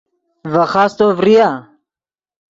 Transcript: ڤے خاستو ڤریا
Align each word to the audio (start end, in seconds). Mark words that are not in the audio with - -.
ڤے 0.51 0.63
خاستو 0.71 1.07
ڤریا 1.17 1.49